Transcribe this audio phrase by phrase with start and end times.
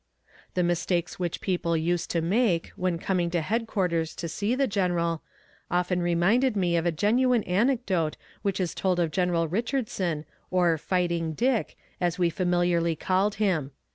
[0.55, 5.21] The mistakes which people used to make, when coming to headquarters to see the general,
[5.69, 11.33] often reminded me of a genuine anecdote which is told of General Richardson, or "Fighting
[11.33, 13.73] Dick," as we familiarly called him.